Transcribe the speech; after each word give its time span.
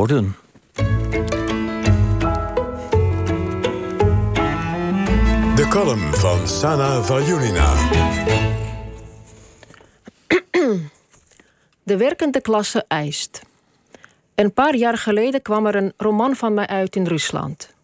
worden. 0.00 0.36
De 5.54 5.66
column 5.68 6.14
van 6.14 6.48
Sana 6.48 7.02
Valjulina. 7.02 7.74
De 11.82 11.96
werkende 11.96 12.40
klasse 12.40 12.84
eist. 12.88 13.42
Een 14.34 14.52
paar 14.52 14.74
jaar 14.76 14.98
geleden 14.98 15.42
kwam 15.42 15.66
er 15.66 15.74
een 15.74 15.92
roman 15.96 16.36
van 16.36 16.54
mij 16.54 16.66
uit 16.66 16.96
in 16.96 17.06
Rusland. 17.06 17.74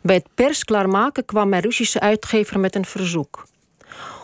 Bij 0.00 0.14
het 0.14 0.28
pers 0.34 0.64
klaarmaken 0.64 1.24
kwam 1.24 1.48
mijn 1.48 1.62
Russische 1.62 2.00
uitgever 2.00 2.60
met 2.60 2.74
een 2.74 2.84
verzoek. 2.84 3.46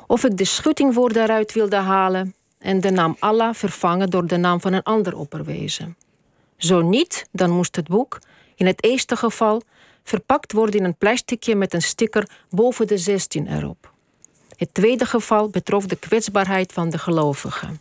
Of 0.07 0.25
ik 0.25 0.37
de 0.37 0.45
schuttingwoord 0.45 1.15
daaruit 1.15 1.53
wilde 1.53 1.77
halen 1.77 2.35
en 2.59 2.81
de 2.81 2.91
naam 2.91 3.17
Allah 3.19 3.55
vervangen 3.55 4.11
door 4.11 4.27
de 4.27 4.37
naam 4.37 4.61
van 4.61 4.73
een 4.73 4.83
ander 4.83 5.17
opperwezen. 5.17 5.97
Zo 6.57 6.81
niet, 6.81 7.27
dan 7.33 7.51
moest 7.51 7.77
het 7.77 7.89
boek, 7.89 8.19
in 8.55 8.67
het 8.67 8.85
eerste 8.85 9.17
geval, 9.17 9.63
verpakt 10.05 10.53
worden 10.53 10.81
in 10.81 10.85
een 10.85 10.97
plasticje 10.97 11.55
met 11.55 11.75
een 11.75 11.83
sticker 11.83 12.29
boven 12.51 12.87
de 12.87 12.99
16 12.99 13.57
erop. 13.57 13.93
Het 14.57 14.75
tweede 14.75 15.07
geval 15.07 15.49
betrof 15.49 15.87
de 15.87 15.97
kwetsbaarheid 15.97 16.73
van 16.73 16.91
de 16.91 16.99
gelovigen. 16.99 17.81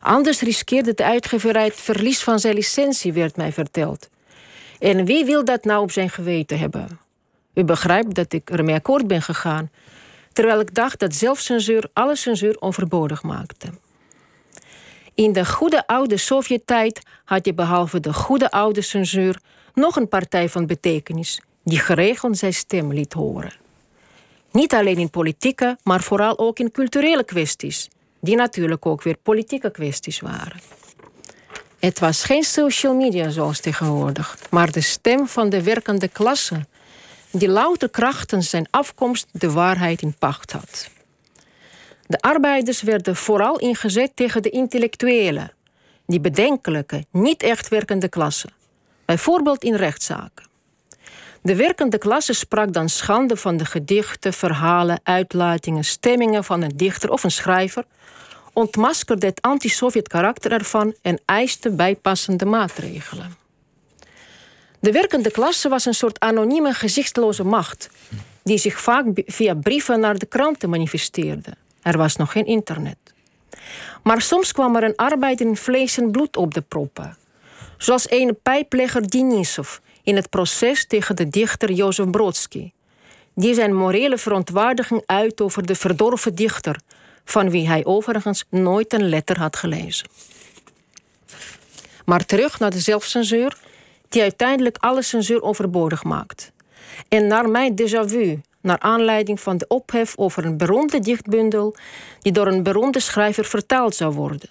Anders 0.00 0.40
riskeerde 0.40 0.94
de 0.94 1.04
uitgeverij 1.04 1.64
het 1.64 1.80
verlies 1.80 2.22
van 2.22 2.38
zijn 2.38 2.54
licentie, 2.54 3.12
werd 3.12 3.36
mij 3.36 3.52
verteld. 3.52 4.08
En 4.78 5.04
wie 5.04 5.24
wil 5.24 5.44
dat 5.44 5.64
nou 5.64 5.82
op 5.82 5.90
zijn 5.90 6.10
geweten 6.10 6.58
hebben? 6.58 7.00
U 7.54 7.64
begrijpt 7.64 8.14
dat 8.14 8.32
ik 8.32 8.50
ermee 8.50 8.74
akkoord 8.74 9.06
ben 9.06 9.22
gegaan, 9.22 9.70
terwijl 10.32 10.60
ik 10.60 10.74
dacht 10.74 10.98
dat 10.98 11.14
zelfcensuur 11.14 11.88
alle 11.92 12.16
censuur 12.16 12.56
onverbodig 12.58 13.22
maakte. 13.22 13.68
In 15.18 15.32
de 15.32 15.46
goede 15.46 15.86
oude 15.86 16.16
Sovjet-tijd 16.16 17.02
had 17.24 17.46
je 17.46 17.54
behalve 17.54 18.00
de 18.00 18.12
goede 18.12 18.50
oude 18.50 18.80
censuur 18.80 19.40
nog 19.74 19.96
een 19.96 20.08
partij 20.08 20.48
van 20.48 20.66
betekenis 20.66 21.40
die 21.64 21.78
geregeld 21.78 22.38
zijn 22.38 22.54
stem 22.54 22.92
liet 22.92 23.12
horen. 23.12 23.52
Niet 24.52 24.74
alleen 24.74 24.96
in 24.96 25.10
politieke, 25.10 25.78
maar 25.82 26.00
vooral 26.00 26.38
ook 26.38 26.58
in 26.58 26.70
culturele 26.70 27.24
kwesties, 27.24 27.88
die 28.20 28.36
natuurlijk 28.36 28.86
ook 28.86 29.02
weer 29.02 29.16
politieke 29.22 29.70
kwesties 29.70 30.20
waren. 30.20 30.60
Het 31.78 31.98
was 31.98 32.24
geen 32.24 32.42
social 32.42 32.94
media 32.94 33.30
zoals 33.30 33.60
tegenwoordig, 33.60 34.38
maar 34.50 34.70
de 34.70 34.80
stem 34.80 35.26
van 35.26 35.48
de 35.48 35.62
werkende 35.62 36.08
klasse, 36.08 36.66
die 37.30 37.48
louter 37.48 37.88
krachten 37.88 38.42
zijn 38.42 38.66
afkomst 38.70 39.26
de 39.32 39.50
waarheid 39.50 40.02
in 40.02 40.14
pacht 40.18 40.52
had. 40.52 40.96
De 42.08 42.20
arbeiders 42.20 42.82
werden 42.82 43.16
vooral 43.16 43.58
ingezet 43.58 44.10
tegen 44.14 44.42
de 44.42 44.50
intellectuelen, 44.50 45.52
die 46.06 46.20
bedenkelijke, 46.20 47.04
niet 47.10 47.42
echt 47.42 47.68
werkende 47.68 48.08
klasse, 48.08 48.48
bijvoorbeeld 49.04 49.64
in 49.64 49.74
rechtszaken. 49.74 50.46
De 51.42 51.56
werkende 51.56 51.98
klasse 51.98 52.32
sprak 52.32 52.72
dan 52.72 52.88
schande 52.88 53.36
van 53.36 53.56
de 53.56 53.64
gedichten, 53.64 54.32
verhalen, 54.32 55.00
uitlatingen, 55.02 55.84
stemmingen 55.84 56.44
van 56.44 56.62
een 56.62 56.76
dichter 56.76 57.10
of 57.10 57.24
een 57.24 57.30
schrijver, 57.30 57.84
ontmaskerde 58.52 59.26
het 59.26 59.42
anti-Sovjet 59.42 60.08
karakter 60.08 60.52
ervan 60.52 60.94
en 61.02 61.20
eiste 61.24 61.70
bijpassende 61.70 62.44
maatregelen. 62.44 63.36
De 64.80 64.92
werkende 64.92 65.30
klasse 65.30 65.68
was 65.68 65.84
een 65.84 65.94
soort 65.94 66.20
anonieme, 66.20 66.72
gezichtsloze 66.72 67.44
macht, 67.44 67.90
die 68.42 68.58
zich 68.58 68.80
vaak 68.80 69.06
via 69.14 69.54
brieven 69.54 70.00
naar 70.00 70.18
de 70.18 70.26
kranten 70.26 70.70
manifesteerde. 70.70 71.56
Er 71.82 71.98
was 71.98 72.16
nog 72.16 72.32
geen 72.32 72.46
internet. 72.46 72.96
Maar 74.02 74.22
soms 74.22 74.52
kwam 74.52 74.76
er 74.76 74.82
een 74.82 74.96
arbeider 74.96 75.46
in 75.46 75.56
vlees 75.56 75.98
en 75.98 76.10
bloed 76.10 76.36
op 76.36 76.54
de 76.54 76.60
proppen. 76.60 77.16
Zoals 77.76 78.10
een 78.10 78.38
pijplegger 78.42 79.10
Denisov 79.10 79.78
in 80.02 80.16
het 80.16 80.30
proces 80.30 80.86
tegen 80.86 81.16
de 81.16 81.28
dichter 81.28 81.72
Jozef 81.72 82.10
Brodsky. 82.10 82.72
Die 83.34 83.54
zijn 83.54 83.74
morele 83.74 84.18
verontwaardiging 84.18 85.02
uit 85.06 85.40
over 85.40 85.66
de 85.66 85.74
verdorven 85.74 86.34
dichter, 86.34 86.80
van 87.24 87.50
wie 87.50 87.68
hij 87.68 87.84
overigens 87.84 88.44
nooit 88.50 88.92
een 88.92 89.08
letter 89.08 89.38
had 89.38 89.56
gelezen. 89.56 90.08
Maar 92.04 92.24
terug 92.24 92.58
naar 92.58 92.70
de 92.70 92.80
zelfcensuur, 92.80 93.56
die 94.08 94.22
uiteindelijk 94.22 94.76
alle 94.76 95.02
censuur 95.02 95.42
overbodig 95.42 96.04
maakt. 96.04 96.52
En 97.08 97.26
naar 97.26 97.48
mijn 97.48 97.74
déjà 97.80 98.04
vu, 98.06 98.40
naar 98.68 98.78
aanleiding 98.78 99.40
van 99.40 99.56
de 99.56 99.66
ophef 99.68 100.12
over 100.16 100.44
een 100.44 100.56
beroemde 100.56 101.00
dichtbundel 101.00 101.76
die 102.20 102.32
door 102.32 102.46
een 102.46 102.62
beroemde 102.62 103.00
schrijver 103.00 103.44
vertaald 103.44 103.94
zou 103.94 104.14
worden. 104.14 104.50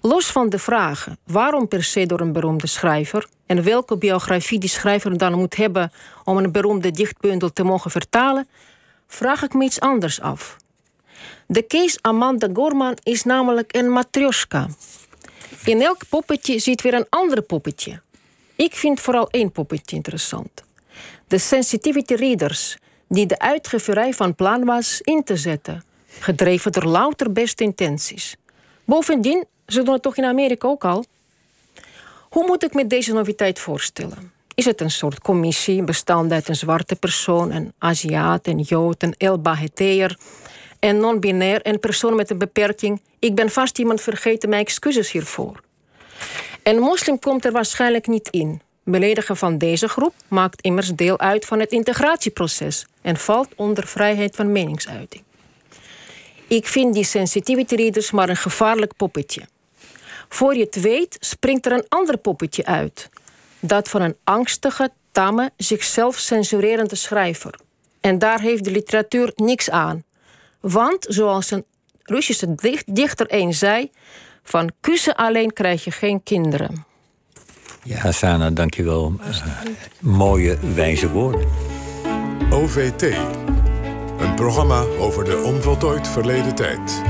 Los 0.00 0.26
van 0.26 0.48
de 0.48 0.58
vragen 0.58 1.18
waarom 1.26 1.68
per 1.68 1.84
se 1.84 2.06
door 2.06 2.20
een 2.20 2.32
beroemde 2.32 2.66
schrijver 2.66 3.28
en 3.46 3.62
welke 3.62 3.96
biografie 3.96 4.58
die 4.58 4.68
schrijver 4.68 5.18
dan 5.18 5.34
moet 5.34 5.56
hebben 5.56 5.92
om 6.24 6.36
een 6.36 6.52
beroemde 6.52 6.90
dichtbundel 6.90 7.52
te 7.52 7.62
mogen 7.62 7.90
vertalen, 7.90 8.48
vraag 9.06 9.42
ik 9.42 9.54
me 9.54 9.64
iets 9.64 9.80
anders 9.80 10.20
af. 10.20 10.56
De 11.46 11.62
Kees 11.62 11.98
Amanda 12.02 12.48
Gorman 12.52 12.96
is 13.02 13.24
namelijk 13.24 13.76
een 13.76 13.90
matryoshka. 13.90 14.68
In 15.64 15.82
elk 15.82 16.02
poppetje 16.08 16.58
zit 16.58 16.82
weer 16.82 16.94
een 16.94 17.06
ander 17.08 17.42
poppetje. 17.42 18.00
Ik 18.56 18.74
vind 18.74 19.00
vooral 19.00 19.30
één 19.30 19.52
poppetje 19.52 19.96
interessant. 19.96 20.64
De 21.26 21.38
sensitivity 21.38 22.14
readers, 22.14 22.76
die 23.08 23.26
de 23.26 23.38
uitgeverij 23.38 24.12
van 24.12 24.34
plan 24.34 24.64
was 24.64 25.00
in 25.00 25.24
te 25.24 25.36
zetten, 25.36 25.84
gedreven 26.18 26.72
door 26.72 26.84
louter 26.84 27.32
beste 27.32 27.64
intenties. 27.64 28.36
Bovendien, 28.84 29.44
ze 29.66 29.82
doen 29.82 29.92
het 29.92 30.02
toch 30.02 30.16
in 30.16 30.24
Amerika 30.24 30.68
ook 30.68 30.84
al. 30.84 31.04
Hoe 32.28 32.46
moet 32.46 32.64
ik 32.64 32.74
me 32.74 32.86
deze 32.86 33.12
noviteit 33.12 33.58
voorstellen? 33.58 34.32
Is 34.54 34.64
het 34.64 34.80
een 34.80 34.90
soort 34.90 35.20
commissie 35.20 35.82
bestaande 35.82 36.34
uit 36.34 36.48
een 36.48 36.56
zwarte 36.56 36.96
persoon, 36.96 37.52
een 37.52 37.72
Aziat, 37.78 38.46
een 38.46 38.60
Jood, 38.60 39.02
een 39.02 40.16
en 40.78 41.00
non-binair 41.00 41.62
en 41.62 41.80
persoon 41.80 42.16
met 42.16 42.30
een 42.30 42.38
beperking? 42.38 43.00
Ik 43.18 43.34
ben 43.34 43.50
vast 43.50 43.78
iemand 43.78 44.00
vergeten, 44.00 44.48
mijn 44.48 44.62
excuses 44.62 45.10
hiervoor. 45.10 45.60
Een 46.62 46.78
moslim 46.78 47.18
komt 47.18 47.44
er 47.44 47.52
waarschijnlijk 47.52 48.06
niet 48.06 48.28
in. 48.28 48.60
Beledigen 48.90 49.36
van 49.36 49.58
deze 49.58 49.88
groep 49.88 50.14
maakt 50.28 50.62
immers 50.62 50.88
deel 50.88 51.18
uit 51.18 51.44
van 51.44 51.60
het 51.60 51.72
integratieproces 51.72 52.86
en 53.02 53.16
valt 53.16 53.48
onder 53.56 53.86
vrijheid 53.86 54.36
van 54.36 54.52
meningsuiting. 54.52 55.22
Ik 56.46 56.66
vind 56.66 56.94
die 56.94 57.04
sensitivity 57.04 57.74
readers 57.74 58.10
maar 58.10 58.28
een 58.28 58.36
gevaarlijk 58.36 58.96
poppetje. 58.96 59.42
Voor 60.28 60.54
je 60.54 60.64
het 60.64 60.80
weet 60.80 61.16
springt 61.20 61.66
er 61.66 61.72
een 61.72 61.86
ander 61.88 62.16
poppetje 62.16 62.64
uit. 62.64 63.10
Dat 63.60 63.88
van 63.88 64.02
een 64.02 64.16
angstige, 64.24 64.90
tamme, 65.12 65.50
zichzelf 65.56 66.18
censurerende 66.18 66.96
schrijver. 66.96 67.54
En 68.00 68.18
daar 68.18 68.40
heeft 68.40 68.64
de 68.64 68.70
literatuur 68.70 69.32
niks 69.36 69.70
aan. 69.70 70.04
Want, 70.60 71.06
zoals 71.08 71.50
een 71.50 71.64
Russische 72.02 72.82
dichter 72.86 73.26
eens 73.26 73.58
zei... 73.58 73.90
van 74.42 74.72
kussen 74.80 75.16
alleen 75.16 75.52
krijg 75.52 75.84
je 75.84 75.90
geen 75.90 76.22
kinderen. 76.22 76.87
Ja, 77.88 78.12
Sana, 78.12 78.50
dankjewel. 78.50 79.12
Uh, 79.20 79.36
mooie, 80.00 80.58
wijze 80.74 81.10
woorden. 81.10 81.48
OVT. 82.50 83.02
Een 84.18 84.34
programma 84.34 84.84
over 84.98 85.24
de 85.24 85.42
onvoltooid 85.44 86.08
verleden 86.08 86.54
tijd. 86.54 87.02